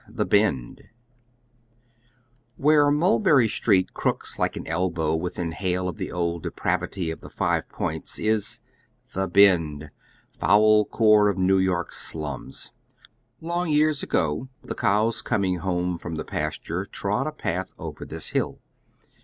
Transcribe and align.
"VTTHKRE 2.57 2.91
Mulberry 2.91 3.47
Street 3.47 3.93
crooks 3.93 4.39
like 4.39 4.55
an 4.55 4.65
elbow 4.65 5.15
within 5.15 5.51
''hail 5.51 5.87
of 5.87 5.97
tlie 5.97 6.11
old 6.11 6.41
depravity 6.41 7.11
of 7.11 7.19
the 7.19 7.29
Five 7.29 7.69
Points, 7.69 8.17
is 8.17 8.59
"the 9.13 9.27
Bend," 9.27 9.91
foul 10.31 10.85
core 10.85 11.29
of 11.29 11.37
New 11.37 11.59
York's 11.59 12.01
shuns. 12.09 12.71
Long 13.41 13.69
years 13.69 14.01
ago 14.01 14.49
the 14.63 14.73
cows 14.73 15.21
coming 15.21 15.57
home 15.59 15.99
from 15.99 16.15
the 16.15 16.25
pasture 16.25 16.83
trod 16.85 17.27
a 17.27 17.31
path 17.31 17.71
over 17.77 18.03
thia 18.03 18.21
hill. 18.21 18.59